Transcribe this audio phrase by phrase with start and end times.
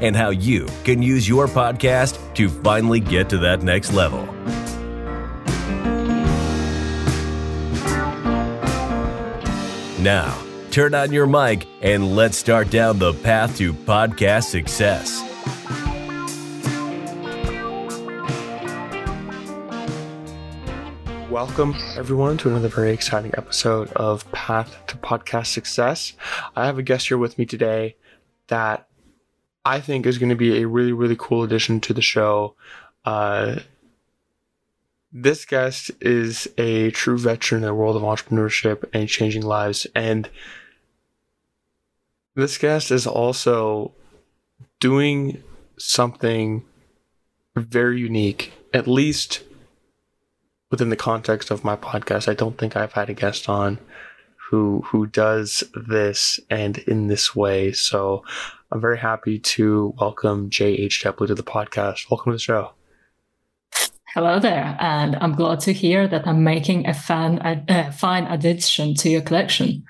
[0.00, 4.26] and how you can use your podcast to finally get to that next level.
[10.02, 15.22] Now, turn on your mic and let's start down the path to podcast success.
[21.28, 26.14] Welcome, everyone, to another very exciting episode of Path to Podcast Success.
[26.54, 27.96] I have a guest here with me today
[28.46, 28.85] that
[29.66, 32.54] I think is going to be a really, really cool addition to the show.
[33.04, 33.56] Uh,
[35.12, 39.84] this guest is a true veteran in the world of entrepreneurship and changing lives.
[39.92, 40.30] And
[42.36, 43.92] this guest is also
[44.78, 45.42] doing
[45.78, 46.64] something
[47.56, 49.42] very unique, at least
[50.70, 52.28] within the context of my podcast.
[52.28, 53.78] I don't think I've had a guest on
[54.50, 57.72] who who does this and in this way.
[57.72, 58.22] So
[58.72, 61.04] I'm very happy to welcome J.H.
[61.04, 62.10] Tepley to the podcast.
[62.10, 62.72] Welcome to the show.
[64.12, 68.94] Hello there, and I'm glad to hear that I'm making a fan, a, fine addition
[68.94, 69.84] to your collection.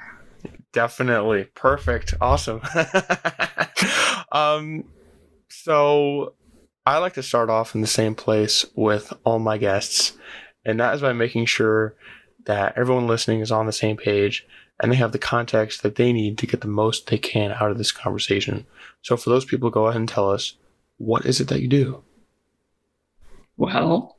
[0.73, 2.61] Definitely perfect, awesome.
[4.33, 4.85] um,
[5.49, 6.35] so
[6.85, 10.19] I like to start off in the same place with all my guests,
[10.67, 11.95] and that is by making sure
[12.45, 14.47] that everyone listening is on the same page
[14.81, 17.71] and they have the context that they need to get the most they can out
[17.71, 18.67] of this conversation.
[19.03, 20.55] So, for those people, go ahead and tell us
[20.99, 22.03] what is it that you do?
[23.57, 24.17] Well,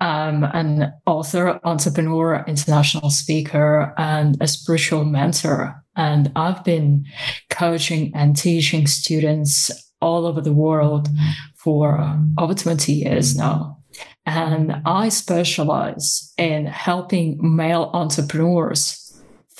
[0.00, 5.82] I'm an author, entrepreneur, international speaker, and a spiritual mentor.
[5.96, 7.04] And I've been
[7.50, 11.08] coaching and teaching students all over the world
[11.56, 13.78] for um, over 20 years now.
[14.24, 18.99] And I specialize in helping male entrepreneurs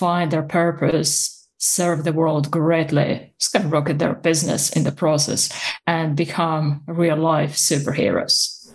[0.00, 5.42] find their purpose, serve the world greatly, skyrocket their business in the process,
[5.86, 8.72] and become real life superheroes.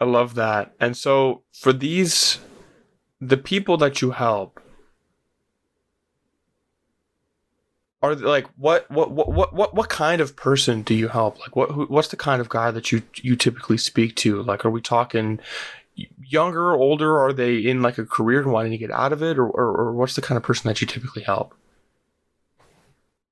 [0.00, 0.74] I love that.
[0.80, 2.40] And so for these,
[3.20, 4.60] the people that you help,
[8.02, 11.70] are like what what what what what kind of person do you help like what
[11.70, 14.82] who, what's the kind of guy that you you typically speak to like are we
[14.82, 15.40] talking
[15.94, 17.18] younger, or older?
[17.18, 19.66] Are they in like a career and wanting to get out of it, or, or,
[19.76, 21.54] or what's the kind of person that you typically help?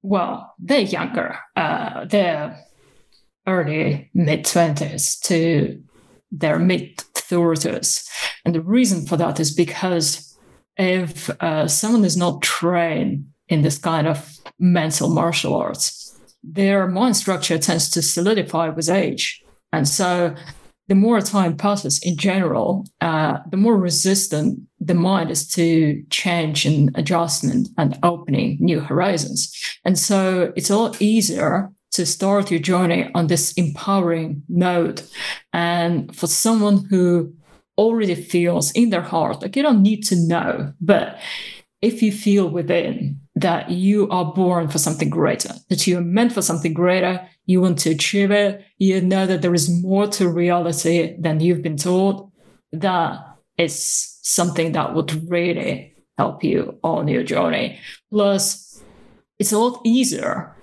[0.02, 1.38] Well, they're younger.
[1.56, 2.58] Uh, they're
[3.46, 5.82] early mid twenties to
[6.30, 8.08] their mid thirties,
[8.44, 10.36] and the reason for that is because
[10.76, 17.16] if uh, someone is not trained in this kind of mental martial arts, their mind
[17.16, 19.42] structure tends to solidify with age,
[19.72, 20.34] and so
[20.88, 26.66] the more time passes in general, uh, the more resistant the mind is to change
[26.66, 29.52] and adjustment and opening new horizons.
[29.84, 35.02] And so it's a lot easier to start your journey on this empowering note.
[35.52, 37.32] And for someone who
[37.78, 41.18] already feels in their heart, like you don't need to know, but
[41.80, 46.32] if you feel within that you are born for something greater, that you are meant
[46.32, 50.28] for something greater, you want to achieve it, you know that there is more to
[50.28, 52.30] reality than you've been told,
[52.72, 53.18] that
[53.58, 57.78] is something that would really help you on your journey.
[58.10, 58.82] Plus,
[59.38, 60.54] it's a lot easier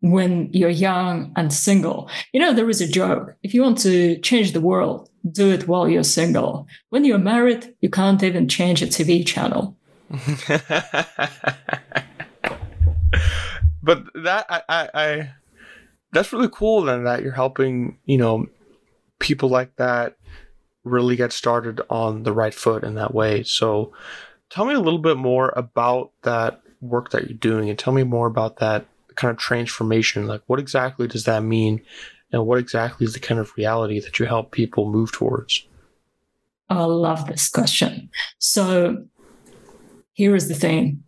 [0.00, 2.10] when you're young and single.
[2.32, 3.36] You know, there is a joke.
[3.42, 6.66] If you want to change the world, do it while you're single.
[6.88, 9.76] When you're married, you can't even change a TV channel.
[13.82, 15.30] but that I, I, I
[16.12, 18.46] that's really cool then that you're helping you know
[19.18, 20.16] people like that
[20.84, 23.42] really get started on the right foot in that way.
[23.42, 23.92] So
[24.48, 28.02] tell me a little bit more about that work that you're doing and tell me
[28.02, 30.26] more about that kind of transformation.
[30.26, 31.82] Like what exactly does that mean?
[32.32, 35.66] And what exactly is the kind of reality that you help people move towards?
[36.70, 38.08] Oh, I love this question.
[38.38, 39.04] So
[40.12, 41.02] here is the thing.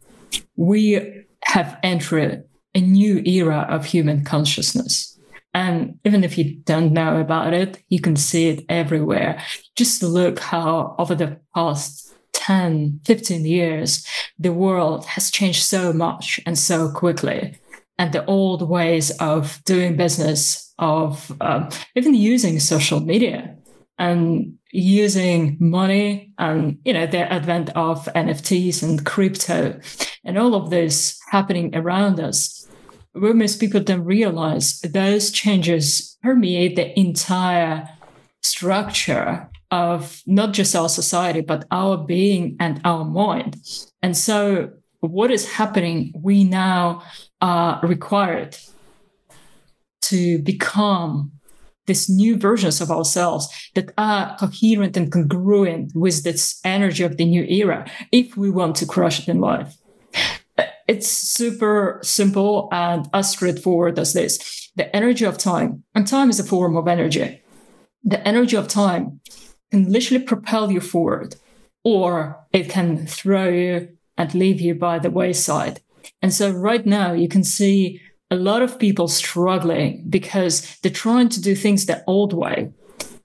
[0.56, 2.44] We have entered
[2.75, 5.19] a new era of human consciousness.
[5.55, 9.43] And even if you don't know about it, you can see it everywhere.
[9.77, 14.07] Just look how over the past 10, 15 years,
[14.39, 17.59] the world has changed so much and so quickly.
[17.99, 23.57] And the old ways of doing business of um, even using social media
[23.99, 29.79] and using money and you know the advent of nfts and crypto
[30.25, 32.62] and all of this happening around us
[33.14, 37.88] most people don't realize those changes permeate the entire
[38.43, 43.56] structure of not just our society, but our being and our mind.
[44.03, 44.70] And so,
[45.00, 46.12] what is happening?
[46.14, 47.03] We now
[47.41, 48.56] are required
[50.03, 51.32] to become
[51.87, 57.25] these new versions of ourselves that are coherent and congruent with this energy of the
[57.25, 59.76] new era if we want to crush it in life.
[60.93, 64.71] It's super simple and as straightforward as this.
[64.77, 67.41] The energy of time, and time is a form of energy.
[68.05, 69.21] The energy of time
[69.71, 71.37] can literally propel you forward,
[71.83, 75.81] or it can throw you and leave you by the wayside.
[76.21, 81.31] And so right now you can see a lot of people struggling because they're trying
[81.31, 82.71] to do things the old way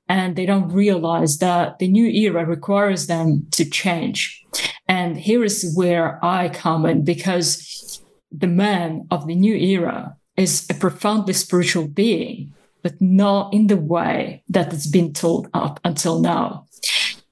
[0.07, 4.41] and they don't realize that the new era requires them to change.
[4.87, 8.01] And here is where I come in because
[8.31, 12.53] the man of the new era is a profoundly spiritual being
[12.87, 16.65] but not in the way that it's been taught up until now.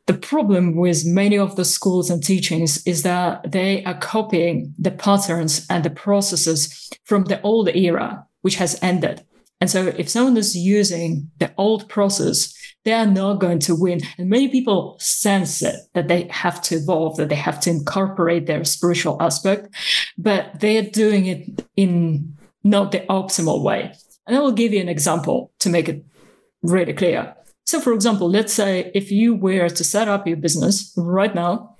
[0.07, 4.91] The problem with many of the schools and teachings is that they are copying the
[4.91, 9.23] patterns and the processes from the old era, which has ended.
[9.61, 12.53] And so if someone is using the old process,
[12.85, 14.01] they are not going to win.
[14.17, 18.45] And many people sense it that they have to evolve, that they have to incorporate
[18.45, 19.67] their spiritual aspect,
[20.17, 23.93] but they are doing it in not the optimal way.
[24.27, 26.05] And I will give you an example to make it
[26.61, 27.35] really clear.
[27.65, 31.75] So, for example, let's say if you were to set up your business right now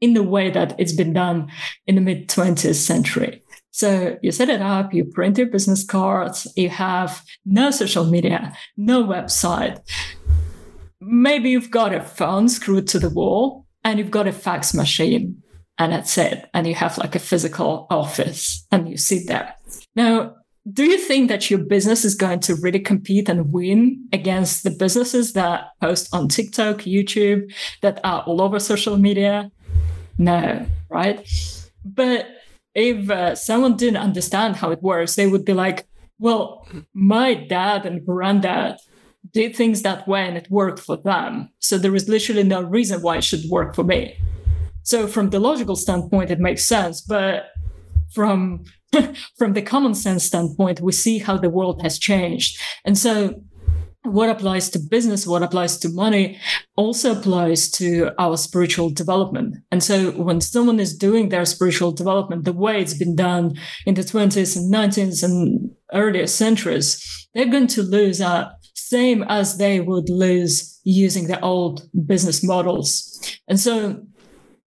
[0.00, 1.50] in the way that it's been done
[1.86, 3.42] in the mid 20th century.
[3.70, 8.56] So you set it up, you print your business cards, you have no social media,
[8.76, 9.80] no website.
[11.00, 15.42] Maybe you've got a phone screwed to the wall and you've got a fax machine
[15.78, 16.48] and that's it.
[16.52, 19.54] And you have like a physical office and you sit there.
[19.94, 20.34] Now,
[20.70, 24.70] do you think that your business is going to really compete and win against the
[24.70, 27.50] businesses that post on TikTok, YouTube,
[27.80, 29.50] that are all over social media?
[30.18, 31.26] No, right?
[31.84, 32.26] But
[32.74, 35.86] if uh, someone didn't understand how it works, they would be like,
[36.18, 38.78] well, my dad and granddad
[39.32, 41.50] did things that way and it worked for them.
[41.58, 44.16] So there is literally no reason why it should work for me.
[44.82, 47.00] So from the logical standpoint, it makes sense.
[47.00, 47.50] But
[48.14, 48.64] from
[49.38, 52.58] from the common sense standpoint, we see how the world has changed.
[52.84, 53.42] And so
[54.02, 56.38] what applies to business, what applies to money
[56.76, 59.56] also applies to our spiritual development.
[59.70, 63.54] And so when someone is doing their spiritual development the way it's been done
[63.84, 68.52] in the 20s and 19th and earlier centuries, they're going to lose out
[68.88, 73.38] same as they would lose using the old business models.
[73.48, 74.02] And so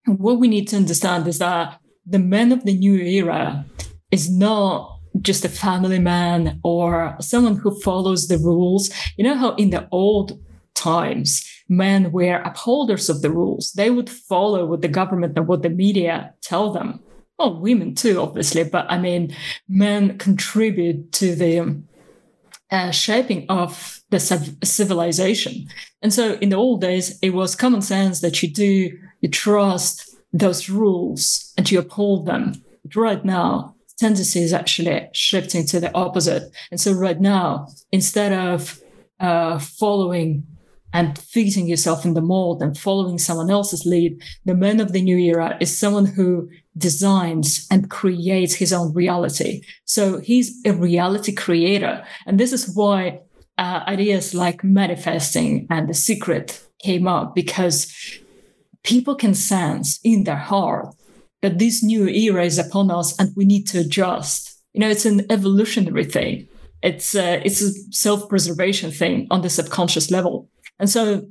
[0.06, 3.66] what we need to understand is that the man of the new era
[4.12, 8.90] is not just a family man or someone who follows the rules.
[9.18, 10.40] You know how in the old
[10.76, 13.72] times, men were upholders of the rules.
[13.74, 17.00] They would follow what the government and what the media tell them.
[17.38, 19.36] Well, women too, obviously, but I mean,
[19.68, 21.82] men contribute to the
[22.72, 24.20] uh, shaping of the
[24.64, 25.68] civilization.
[26.02, 30.16] And so in the old days, it was common sense that you do, you trust
[30.34, 32.62] those rules and you uphold them.
[32.84, 36.52] But right now, tendency is actually shifting to the opposite.
[36.72, 38.80] And so right now, instead of
[39.20, 40.46] uh, following
[40.94, 45.02] and fitting yourself in the mold and following someone else's lead, the man of the
[45.02, 49.62] new era is someone who designs and creates his own reality.
[49.86, 52.04] So he's a reality creator.
[52.26, 53.22] And this is why
[53.62, 57.94] uh, ideas like manifesting and the secret came up because
[58.84, 60.88] people can sense in their heart
[61.44, 64.60] that this new era is upon us and we need to adjust.
[64.74, 66.48] You know, it's an evolutionary thing.
[66.82, 70.50] It's a, it's a self-preservation thing on the subconscious level.
[70.80, 71.28] And so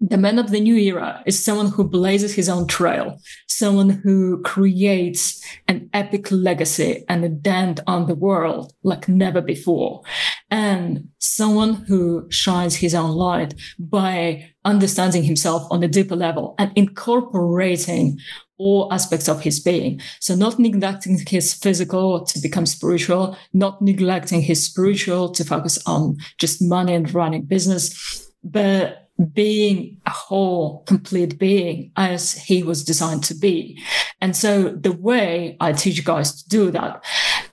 [0.00, 4.42] the man of the new era is someone who blazes his own trail, someone who
[4.42, 10.02] creates an epic legacy and a dent on the world like never before,
[10.50, 16.72] and someone who shines his own light by understanding himself on a deeper level and
[16.76, 18.18] incorporating
[18.58, 20.00] all aspects of his being.
[20.20, 26.16] So not neglecting his physical to become spiritual, not neglecting his spiritual to focus on
[26.38, 33.22] just money and running business, but being a whole complete being as he was designed
[33.24, 33.80] to be.
[34.20, 37.04] And so the way I teach you guys to do that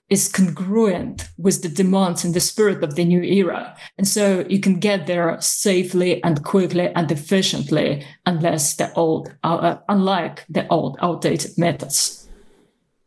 [0.10, 3.76] is congruent with the demands and the spirit of the new era.
[3.98, 9.78] And so you can get there safely and quickly and efficiently, unless the old, uh,
[9.88, 12.28] unlike the old outdated methods.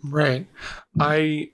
[0.03, 0.47] Right.
[0.99, 1.51] I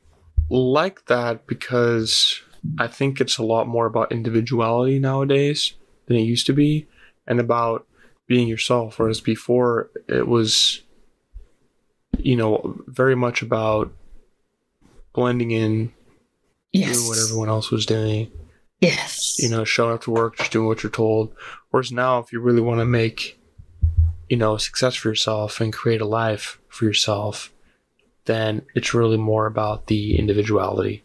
[0.50, 2.40] like that because
[2.78, 5.74] I think it's a lot more about individuality nowadays
[6.06, 6.86] than it used to be
[7.30, 7.86] and about
[8.26, 8.98] being yourself.
[8.98, 10.82] Whereas before it was,
[12.18, 13.90] you know, very much about
[15.14, 15.92] blending in,
[16.72, 16.96] yes.
[16.96, 18.30] doing what everyone else was doing.
[18.80, 19.38] Yes.
[19.38, 21.32] You know, showing up to work, just doing what you're told.
[21.70, 23.40] Whereas now, if you really want to make,
[24.28, 27.52] you know, success for yourself and create a life for yourself,
[28.24, 31.04] then it's really more about the individuality.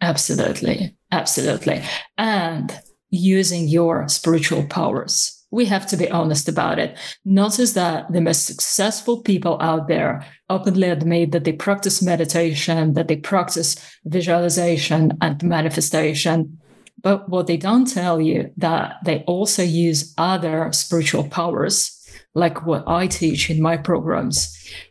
[0.00, 0.96] Absolutely.
[1.12, 1.82] Absolutely.
[2.18, 2.80] And
[3.12, 6.98] using your spiritual powers we have to be honest about it.
[7.24, 13.06] Notice that the most successful people out there openly admit that they practice meditation, that
[13.06, 13.76] they practice
[14.06, 16.58] visualization and manifestation.
[17.02, 21.98] But what they don't tell you that they also use other spiritual powers,
[22.34, 24.48] like what I teach in my programs,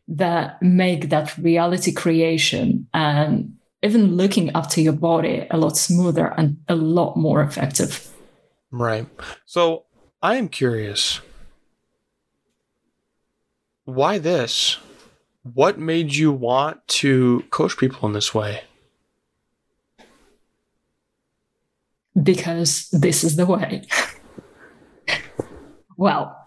[0.07, 6.57] that make that reality creation and even looking after your body a lot smoother and
[6.67, 8.11] a lot more effective.
[8.71, 9.07] Right.
[9.45, 9.85] So
[10.21, 11.19] I am curious.
[13.85, 14.77] Why this?
[15.43, 18.63] What made you want to coach people in this way?
[22.21, 23.83] Because this is the way.
[25.97, 26.37] well,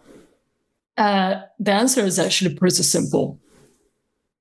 [0.97, 3.41] uh, the answer is actually pretty simple.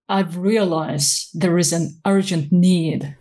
[0.08, 3.18] I've realized there is an urgent need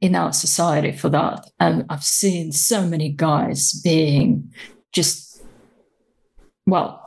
[0.00, 1.50] in our society for that.
[1.58, 4.52] And I've seen so many guys being
[4.92, 5.42] just
[6.66, 7.00] well,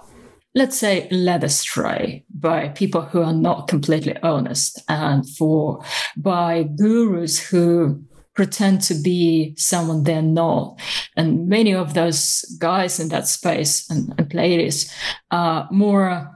[0.55, 5.83] let's say led astray by people who are not completely honest and for
[6.17, 8.03] by gurus who
[8.35, 10.79] pretend to be someone they're not.
[11.15, 14.93] And many of those guys in that space and, and ladies
[15.31, 16.29] are more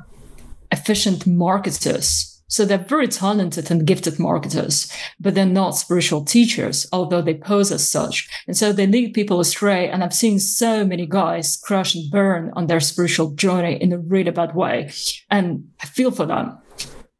[0.72, 7.22] efficient marketers so they're very talented and gifted marketers, but they're not spiritual teachers, although
[7.22, 8.30] they pose as such.
[8.48, 9.89] And so they lead people astray.
[9.89, 13.98] And I've seen so many guys crash and burn on their spiritual journey in a
[13.98, 14.92] really bad way.
[15.30, 16.58] And I feel for them.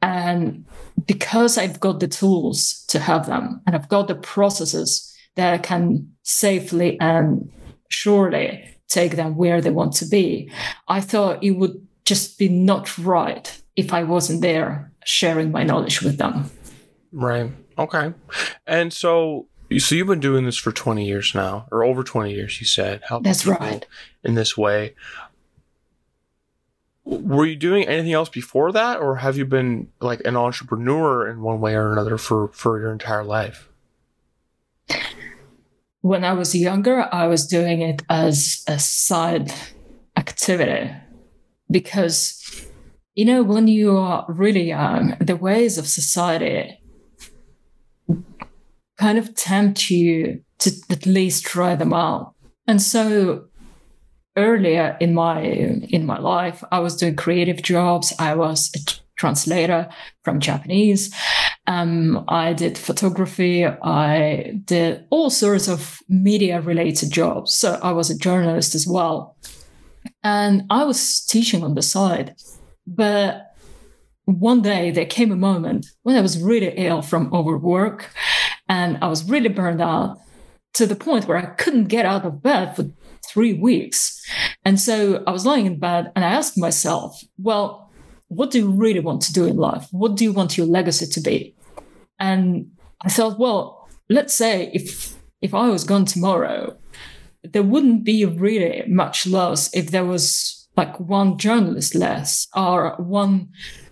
[0.01, 0.65] And
[1.05, 6.13] because I've got the tools to have them and I've got the processes that can
[6.24, 7.51] safely and
[7.89, 10.50] surely take them where they want to be,
[10.88, 16.01] I thought it would just be not right if I wasn't there sharing my knowledge
[16.01, 16.51] with them.
[17.13, 17.51] Right.
[17.77, 18.13] Okay.
[18.65, 19.47] And so
[19.77, 23.01] so you've been doing this for 20 years now or over 20 years you said.
[23.07, 23.85] How That's right.
[24.23, 24.95] In this way.
[27.05, 31.41] Were you doing anything else before that or have you been like an entrepreneur in
[31.41, 33.69] one way or another for for your entire life?
[36.01, 39.53] When I was younger, I was doing it as a side
[40.17, 40.91] activity
[41.71, 42.37] because
[43.17, 46.79] you know, when you are really young, the ways of society
[49.00, 52.36] kind of tempt you to at least try them out.
[52.67, 53.45] And so
[54.38, 58.13] earlier in my in my life, I was doing creative jobs.
[58.19, 58.79] I was a
[59.17, 59.89] translator
[60.24, 61.12] from Japanese.
[61.65, 63.65] Um, I did photography.
[63.65, 67.55] I did all sorts of media related jobs.
[67.55, 69.36] So I was a journalist as well.
[70.24, 72.36] And I was teaching on the side.
[72.88, 73.53] But
[74.25, 78.10] one day there came a moment when I was really ill from overwork
[78.67, 80.20] and I was really burned out
[80.74, 82.89] to the point where I couldn't get out of bed for
[83.25, 84.22] three weeks.
[84.65, 87.91] And so I was lying in bed and I asked myself, well,
[88.27, 89.88] what do you really want to do in life?
[89.91, 91.56] What do you want your legacy to be?
[92.20, 96.77] And I thought, well, let's say if if I was gone tomorrow,
[97.44, 103.50] there wouldn't be really much loss if there was like one journalist less or one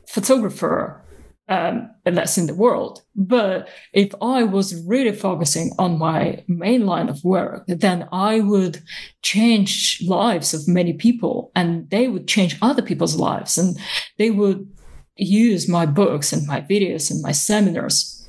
[0.08, 1.06] photographer
[1.48, 3.02] um, less in the world.
[3.16, 8.82] But if I was really focusing on my main line of work, then I would
[9.22, 13.78] change lives of many people and they would change other people's lives and
[14.18, 14.68] they would
[15.18, 18.28] use my books and my videos and my seminars,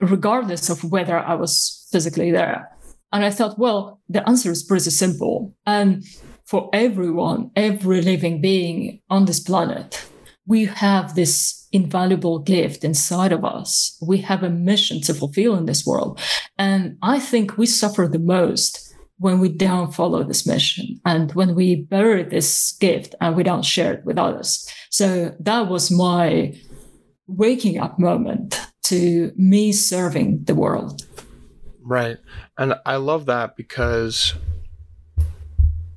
[0.00, 2.70] regardless of whether I was physically there.
[3.12, 5.54] And I thought, well, the answer is pretty simple.
[5.66, 6.04] And
[6.46, 10.06] for everyone, every living being on this planet.
[10.46, 13.98] We have this invaluable gift inside of us.
[14.06, 16.20] We have a mission to fulfill in this world.
[16.58, 21.54] And I think we suffer the most when we don't follow this mission and when
[21.54, 24.68] we bury this gift and we don't share it with others.
[24.90, 26.54] So that was my
[27.26, 31.06] waking up moment to me serving the world.
[31.82, 32.18] Right.
[32.58, 34.34] And I love that because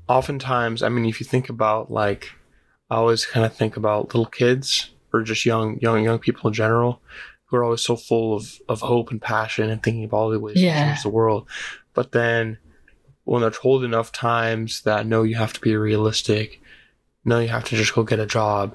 [0.08, 2.32] oftentimes, I mean, if you think about like,
[2.90, 6.54] I always kind of think about little kids or just young, young, young people in
[6.54, 7.02] general
[7.46, 10.40] who are always so full of, of hope and passion and thinking about all the
[10.40, 10.74] ways Yeah.
[10.74, 11.48] to change the world.
[11.94, 12.58] But then
[13.24, 16.62] when they're told enough times that no, you have to be realistic,
[17.26, 18.74] no, you have to just go get a job,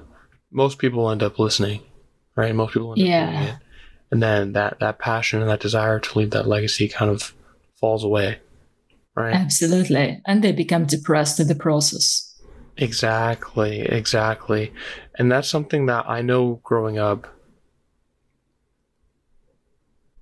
[0.51, 1.81] most people end up listening,
[2.35, 2.53] right?
[2.53, 3.31] Most people end up Yeah.
[3.31, 3.55] doing it.
[4.11, 7.33] And then that, that passion and that desire to leave that legacy kind of
[7.79, 8.39] falls away,
[9.15, 9.33] right?
[9.35, 10.21] Absolutely.
[10.25, 12.29] And they become depressed in the process.
[12.77, 14.73] Exactly, exactly.
[15.17, 17.27] And that's something that I know growing up.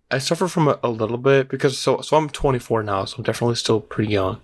[0.10, 3.24] I suffer from a, a little bit because so so I'm 24 now, so I'm
[3.24, 4.42] definitely still pretty young.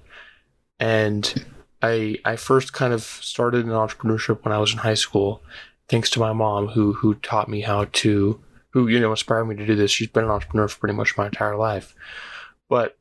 [0.80, 1.46] And
[1.82, 5.44] I I first kind of started in entrepreneurship when I was in high school,
[5.90, 8.40] thanks to my mom who who taught me how to
[8.70, 9.92] who you know inspired me to do this.
[9.92, 11.94] She's been an entrepreneur for pretty much my entire life.
[12.70, 12.98] But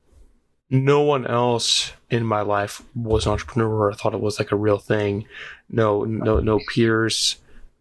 [0.70, 4.56] no one else in my life was an entrepreneur or thought it was like a
[4.56, 5.26] real thing.
[5.68, 7.36] No, no, no peers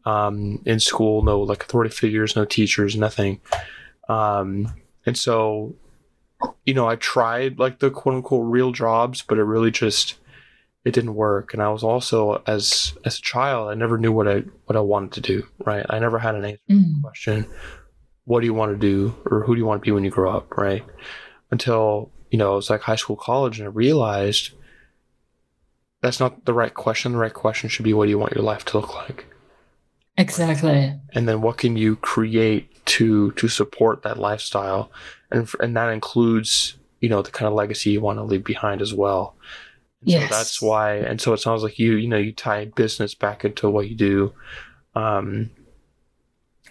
[0.05, 3.41] um, in school, no like authority figures, no teachers, nothing.
[4.07, 4.73] Um,
[5.05, 5.75] and so,
[6.65, 10.15] you know, I tried like the quote unquote real jobs, but it really just
[10.83, 11.53] it didn't work.
[11.53, 14.81] And I was also as as a child, I never knew what I what I
[14.81, 15.47] wanted to do.
[15.65, 16.95] Right, I never had an answer to Mm.
[16.95, 17.45] the question,
[18.25, 20.11] "What do you want to do?" or "Who do you want to be when you
[20.11, 20.83] grow up?" Right,
[21.49, 24.51] until you know it was like high school, college, and I realized
[26.01, 27.13] that's not the right question.
[27.13, 29.25] The right question should be, "What do you want your life to look like?"
[30.17, 30.93] Exactly.
[31.13, 34.89] and then what can you create to to support that lifestyle
[35.29, 38.81] and and that includes you know the kind of legacy you want to leave behind
[38.81, 39.35] as well
[39.99, 40.29] and Yes.
[40.29, 43.43] so that's why and so it sounds like you you know you tie business back
[43.43, 44.33] into what you do
[44.95, 45.49] um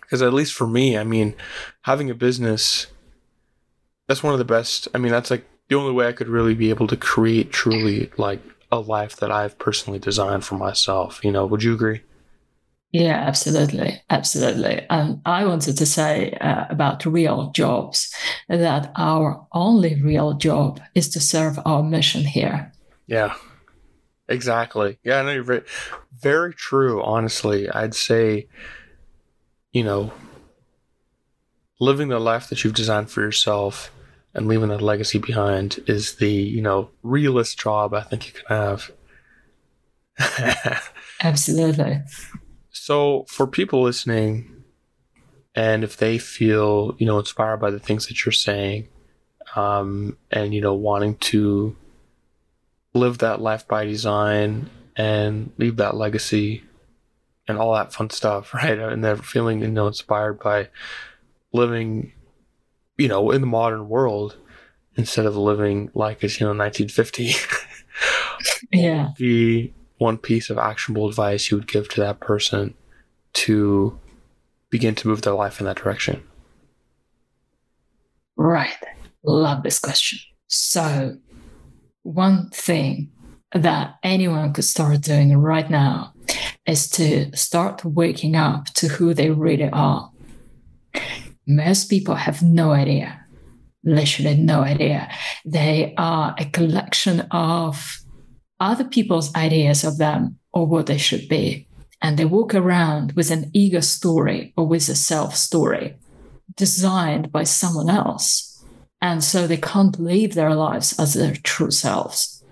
[0.01, 1.35] because at least for me i mean
[1.83, 2.87] having a business
[4.07, 6.55] that's one of the best i mean that's like the only way i could really
[6.55, 8.40] be able to create truly like
[8.71, 12.01] a life that i've personally designed for myself you know would you agree
[12.93, 13.90] Yeah, absolutely.
[14.09, 14.87] Absolutely.
[14.88, 18.14] And I wanted to say uh, about real jobs
[18.49, 22.71] that our only real job is to serve our mission here.
[23.09, 23.35] Yeah,
[24.29, 24.99] exactly.
[25.03, 25.64] Yeah, I know you're very,
[26.23, 27.03] very true.
[27.03, 28.47] Honestly, I'd say,
[29.73, 30.12] you know,
[31.81, 33.90] living the life that you've designed for yourself
[34.35, 38.57] and leaving that legacy behind is the you know realest job I think you can
[38.57, 38.90] have.
[41.23, 42.03] Absolutely.
[42.70, 44.64] so, for people listening,
[45.55, 48.88] and if they feel you know inspired by the things that you're saying,
[49.57, 51.77] um, and you know wanting to
[52.92, 56.62] live that life by design and leave that legacy
[57.49, 58.79] and all that fun stuff, right?
[58.79, 60.68] And they're feeling you know inspired by
[61.53, 62.12] living,
[62.96, 64.37] you know, in the modern world
[64.96, 67.35] instead of living like it's you know 1950.
[68.72, 69.11] Yeah.
[69.18, 72.74] the one piece of actionable advice you would give to that person
[73.35, 73.98] to
[74.70, 76.22] begin to move their life in that direction?
[78.37, 78.74] Right.
[79.22, 80.18] Love this question.
[80.48, 81.16] So,
[82.02, 83.12] one thing
[83.52, 86.12] that anyone could start doing right now
[86.66, 90.11] is to start waking up to who they really are.
[91.46, 93.24] Most people have no idea,
[93.83, 95.11] literally no idea.
[95.44, 97.98] They are a collection of
[98.61, 101.68] other people's ideas of them or what they should be.
[102.00, 105.96] And they walk around with an ego story or with a self story
[106.57, 108.64] designed by someone else.
[109.00, 112.42] And so they can't live their lives as their true selves.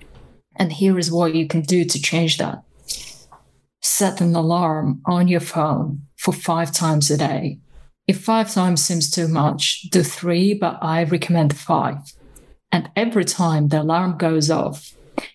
[0.57, 2.63] And here is what you can do to change that
[3.83, 7.59] set an alarm on your phone for five times a day.
[8.09, 11.99] If five times seems too much, do three, but I recommend five.
[12.73, 14.93] And every time the alarm goes off,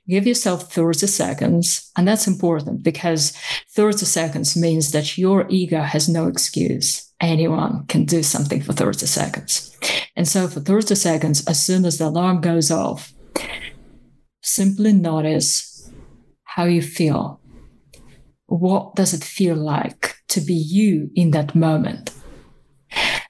[0.07, 1.91] give yourself 30 seconds.
[1.95, 3.31] And that's important because
[3.75, 7.09] 30 seconds means that your ego has no excuse.
[7.21, 9.75] Anyone can do something for 30 seconds.
[10.15, 13.13] And so for 30 seconds, as soon as the alarm goes off,
[14.41, 15.89] simply notice
[16.43, 17.39] how you feel.
[18.47, 22.11] What does it feel like to be you in that moment?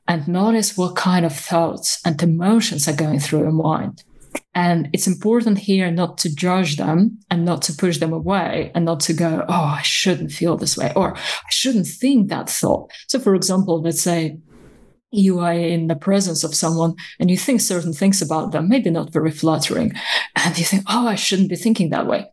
[0.08, 4.04] And notice what kind of thoughts and emotions are going through your mind.
[4.54, 8.86] And it's important here not to judge them and not to push them away and
[8.86, 12.92] not to go, oh, I shouldn't feel this way or I shouldn't think that thought.
[13.08, 14.40] So, for example, let's say
[15.12, 18.90] you are in the presence of someone and you think certain things about them, maybe
[18.90, 19.94] not very flattering,
[20.36, 22.26] and you think, oh, I shouldn't be thinking that way.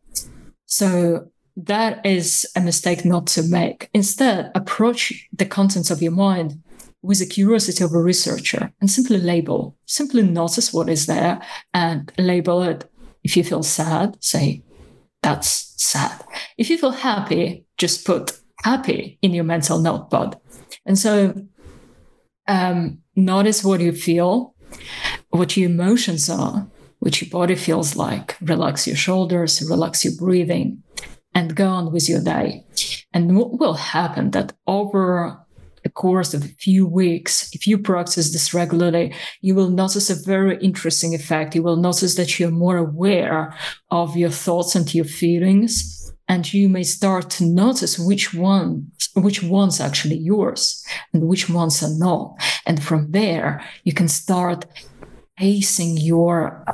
[0.66, 3.88] So, that is a mistake not to make.
[3.94, 6.63] Instead, approach the contents of your mind
[7.04, 11.40] with the curiosity of a researcher and simply label, simply notice what is there
[11.74, 12.90] and label it.
[13.22, 14.62] If you feel sad, say,
[15.22, 16.24] that's sad.
[16.56, 20.40] If you feel happy, just put happy in your mental notepad.
[20.86, 21.34] And so
[22.48, 24.54] um, notice what you feel,
[25.28, 26.66] what your emotions are,
[27.00, 28.36] what your body feels like.
[28.40, 30.82] Relax your shoulders, relax your breathing,
[31.34, 32.64] and go on with your day.
[33.12, 35.44] And what will happen that over
[35.84, 40.24] the course of a few weeks, if you practice this regularly, you will notice a
[40.24, 41.54] very interesting effect.
[41.54, 43.54] You will notice that you're more aware
[43.90, 46.00] of your thoughts and your feelings.
[46.26, 51.82] And you may start to notice which one, which ones actually yours and which ones
[51.82, 52.34] are not.
[52.64, 54.64] And from there, you can start
[55.36, 56.64] pacing your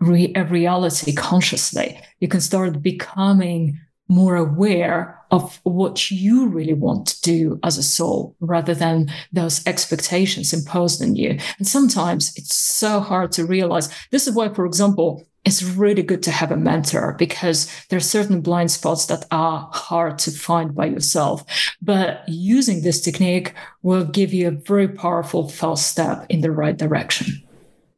[0.00, 2.00] re- reality consciously.
[2.20, 7.82] You can start becoming more aware of what you really want to do as a
[7.82, 11.36] soul rather than those expectations imposed on you.
[11.58, 13.88] And sometimes it's so hard to realize.
[14.12, 18.12] This is why, for example, it's really good to have a mentor because there are
[18.16, 21.44] certain blind spots that are hard to find by yourself.
[21.82, 26.76] But using this technique will give you a very powerful first step in the right
[26.76, 27.43] direction.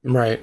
[0.07, 0.40] Right.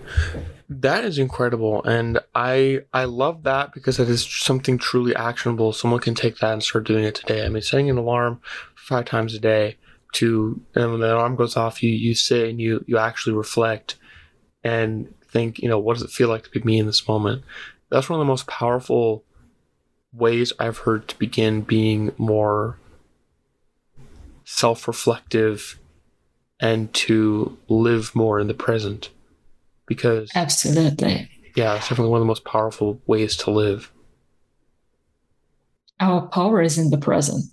[0.70, 5.72] That is incredible, and I I love that because it is something truly actionable.
[5.72, 7.46] Someone can take that and start doing it today.
[7.46, 8.42] I mean, setting an alarm
[8.76, 9.78] five times a day
[10.14, 13.96] to, and when the alarm goes off, you you sit and you you actually reflect
[14.64, 17.44] and think, you know, what does it feel like to be me in this moment?
[17.90, 19.24] That's one of the most powerful
[20.12, 22.80] ways I've heard to begin being more
[24.46, 25.80] self-reflective
[26.60, 29.10] and to live more in the present
[29.94, 31.30] because absolutely.
[31.56, 33.92] Yeah it's definitely one of the most powerful ways to live.
[36.00, 37.46] Our power is in the present.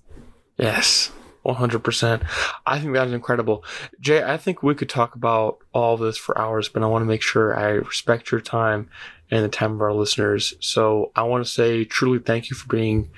[0.58, 1.12] Yes
[1.44, 2.22] 100%
[2.66, 3.64] i think that is incredible.
[3.98, 7.06] Jay i think we could talk about all this for hours but i want to
[7.06, 8.88] make sure i respect your time
[9.30, 10.54] and the time of our listeners.
[10.60, 13.10] So i want to say truly thank you for being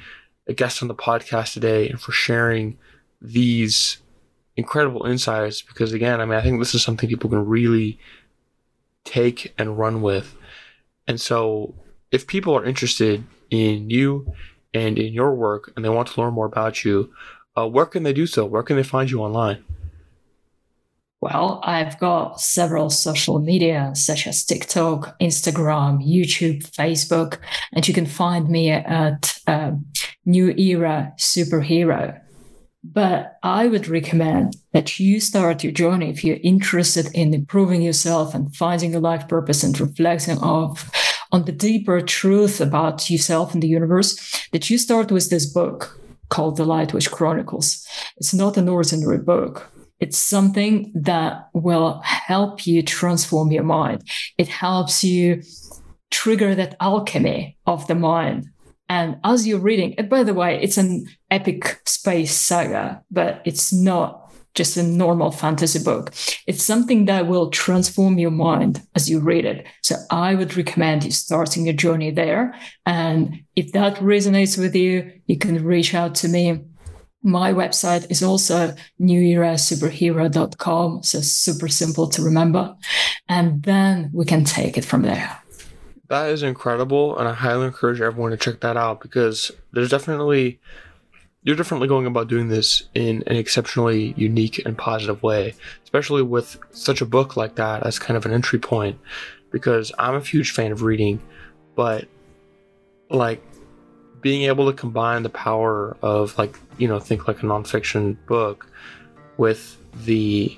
[0.46, 2.78] a guest on the podcast today and for sharing
[3.20, 3.98] these
[4.56, 7.98] incredible insights because again i mean i think this is something people can really
[9.04, 10.36] take and run with.
[11.06, 11.74] And so,
[12.10, 14.32] if people are interested in you
[14.74, 17.12] and in your work and they want to learn more about you,
[17.56, 18.44] uh, where can they do so?
[18.46, 19.64] Where can they find you online?
[21.20, 27.38] Well, I've got several social media such as TikTok, Instagram, YouTube, Facebook,
[27.72, 29.72] and you can find me at uh,
[30.26, 32.20] New Era Superhero.
[32.84, 38.34] But I would recommend that you start your journey if you're interested in improving yourself
[38.34, 40.90] and finding a life purpose and reflecting of
[41.30, 45.98] on the deeper truth about yourself and the universe, that you start with this book
[46.28, 47.86] called The Lightwitch Chronicles.
[48.16, 49.70] It's not an ordinary book.
[50.00, 54.02] It's something that will help you transform your mind.
[54.36, 55.42] It helps you
[56.10, 58.48] trigger that alchemy of the mind
[58.92, 63.72] and as you're reading, and by the way, it's an epic space saga, but it's
[63.72, 66.12] not just a normal fantasy book.
[66.46, 69.66] It's something that will transform your mind as you read it.
[69.82, 72.54] So I would recommend you starting your journey there.
[72.84, 76.62] And if that resonates with you, you can reach out to me.
[77.22, 81.02] My website is also newerasuperhero.com.
[81.02, 82.76] So super simple to remember.
[83.26, 85.41] And then we can take it from there
[86.12, 90.60] that is incredible, and I highly encourage everyone to check that out because there's definitely
[91.42, 96.58] you're definitely going about doing this in an exceptionally unique and positive way, especially with
[96.70, 99.00] such a book like that as kind of an entry point.
[99.50, 101.18] Because I'm a huge fan of reading,
[101.76, 102.06] but
[103.08, 103.42] like
[104.20, 108.66] being able to combine the power of like you know think like a nonfiction book
[109.38, 110.54] with the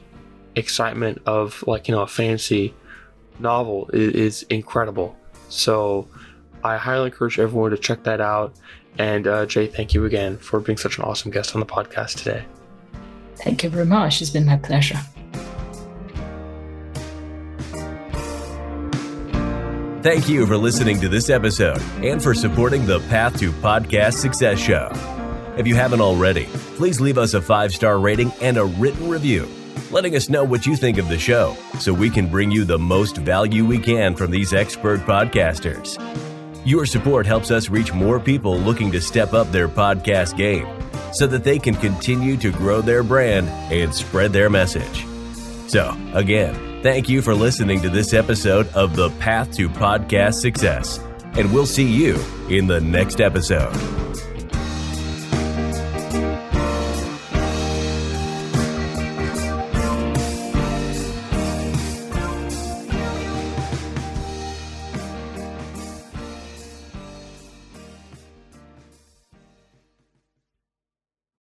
[0.56, 2.74] excitement of like you know a fancy
[3.38, 5.16] novel is, is incredible
[5.48, 6.08] so
[6.62, 8.54] I highly encourage everyone to check that out.
[8.98, 12.18] And uh, Jay, thank you again for being such an awesome guest on the podcast
[12.18, 12.44] today.
[13.36, 14.22] Thank you very much.
[14.22, 14.98] It's been my pleasure.
[20.02, 24.58] Thank you for listening to this episode and for supporting the Path to Podcast Success
[24.58, 24.90] Show.
[25.56, 26.44] If you haven't already,
[26.76, 29.48] please leave us a five star rating and a written review
[29.90, 32.78] letting us know what you think of the show so we can bring you the
[32.78, 35.98] most value we can from these expert podcasters.
[36.64, 40.66] Your support helps us reach more people looking to step up their podcast game
[41.12, 45.06] so that they can continue to grow their brand and spread their message.
[45.68, 50.98] So, again, thank you for listening to this episode of The Path to Podcast Success,
[51.34, 53.74] and we'll see you in the next episode.